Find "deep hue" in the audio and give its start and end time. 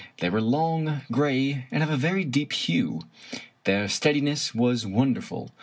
2.23-3.01